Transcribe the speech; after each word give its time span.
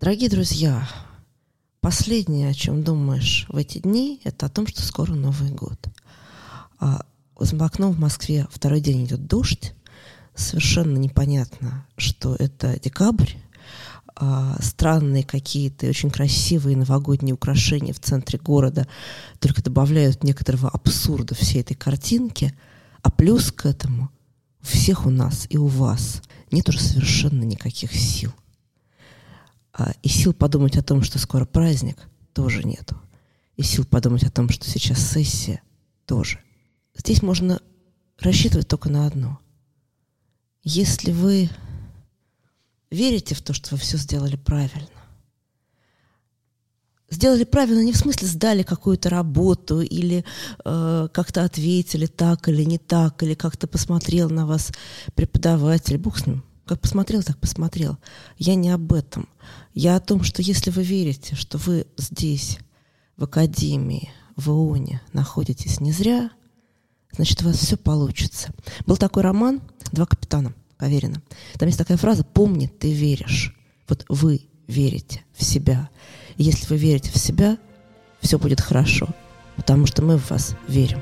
Дорогие 0.00 0.30
друзья, 0.30 0.88
последнее, 1.80 2.50
о 2.50 2.54
чем 2.54 2.84
думаешь 2.84 3.46
в 3.48 3.56
эти 3.56 3.78
дни, 3.78 4.20
это 4.22 4.46
о 4.46 4.48
том, 4.48 4.68
что 4.68 4.80
скоро 4.80 5.12
Новый 5.14 5.50
год. 5.50 5.88
А 6.78 7.04
за 7.36 7.64
окном 7.64 7.94
в 7.94 7.98
Москве 7.98 8.46
второй 8.48 8.80
день 8.80 9.06
идет 9.06 9.26
дождь. 9.26 9.74
Совершенно 10.36 10.98
непонятно, 10.98 11.84
что 11.96 12.36
это 12.36 12.78
декабрь. 12.78 13.32
А, 14.14 14.56
странные 14.62 15.24
какие-то 15.24 15.88
очень 15.88 16.12
красивые 16.12 16.76
новогодние 16.76 17.34
украшения 17.34 17.92
в 17.92 17.98
центре 17.98 18.38
города 18.38 18.86
только 19.40 19.64
добавляют 19.64 20.22
некоторого 20.22 20.68
абсурда 20.68 21.34
всей 21.34 21.62
этой 21.62 21.74
картинки. 21.74 22.56
А 23.02 23.10
плюс 23.10 23.50
к 23.50 23.66
этому 23.66 24.10
у 24.62 24.64
всех 24.64 25.06
у 25.06 25.10
нас 25.10 25.48
и 25.50 25.58
у 25.58 25.66
вас 25.66 26.22
нет 26.52 26.68
уже 26.68 26.78
совершенно 26.78 27.42
никаких 27.42 27.92
сил. 27.92 28.32
А, 29.78 29.92
и 30.02 30.08
сил 30.08 30.34
подумать 30.34 30.76
о 30.76 30.82
том, 30.82 31.04
что 31.04 31.20
скоро 31.20 31.44
праздник, 31.44 32.08
тоже 32.34 32.64
нету. 32.64 33.00
И 33.56 33.62
сил 33.62 33.84
подумать 33.84 34.24
о 34.24 34.30
том, 34.30 34.48
что 34.48 34.68
сейчас 34.68 34.98
сессия, 34.98 35.62
тоже. 36.04 36.40
Здесь 36.96 37.22
можно 37.22 37.60
рассчитывать 38.18 38.66
только 38.66 38.90
на 38.90 39.06
одно. 39.06 39.38
Если 40.64 41.12
вы 41.12 41.48
верите 42.90 43.36
в 43.36 43.42
то, 43.42 43.52
что 43.52 43.76
вы 43.76 43.80
все 43.80 43.98
сделали 43.98 44.34
правильно, 44.34 44.88
сделали 47.08 47.44
правильно 47.44 47.84
не 47.84 47.92
в 47.92 47.96
смысле 47.96 48.26
сдали 48.26 48.64
какую-то 48.64 49.10
работу 49.10 49.80
или 49.80 50.24
э, 50.64 51.08
как-то 51.12 51.44
ответили 51.44 52.06
так 52.06 52.48
или 52.48 52.64
не 52.64 52.78
так, 52.78 53.22
или 53.22 53.34
как-то 53.34 53.68
посмотрел 53.68 54.28
на 54.28 54.44
вас 54.44 54.72
преподаватель, 55.14 55.98
бог 55.98 56.18
с 56.18 56.26
ним, 56.26 56.42
как 56.68 56.80
посмотрел, 56.80 57.22
так 57.22 57.38
посмотрел. 57.38 57.98
Я 58.36 58.54
не 58.54 58.70
об 58.70 58.92
этом. 58.92 59.28
Я 59.74 59.96
о 59.96 60.00
том, 60.00 60.22
что 60.22 60.42
если 60.42 60.70
вы 60.70 60.82
верите, 60.82 61.34
что 61.34 61.58
вы 61.58 61.86
здесь, 61.96 62.58
в 63.16 63.24
академии, 63.24 64.10
в 64.36 64.50
ИОНе 64.50 65.02
находитесь 65.12 65.80
не 65.80 65.90
зря, 65.90 66.30
значит, 67.12 67.42
у 67.42 67.46
вас 67.46 67.56
все 67.56 67.76
получится. 67.76 68.52
Был 68.86 68.96
такой 68.96 69.22
роман 69.24 69.60
«Два 69.90 70.06
капитана» 70.06 70.54
Каверина. 70.76 71.20
Там 71.58 71.66
есть 71.66 71.78
такая 71.78 71.96
фраза 71.96 72.22
«Помни, 72.22 72.68
ты 72.68 72.92
веришь». 72.92 73.56
Вот 73.88 74.04
вы 74.08 74.48
верите 74.68 75.24
в 75.36 75.42
себя. 75.42 75.88
И 76.36 76.44
если 76.44 76.66
вы 76.66 76.76
верите 76.76 77.10
в 77.10 77.18
себя, 77.18 77.58
все 78.20 78.38
будет 78.38 78.60
хорошо, 78.60 79.08
потому 79.56 79.86
что 79.86 80.02
мы 80.02 80.18
в 80.18 80.30
вас 80.30 80.54
верим. 80.68 81.00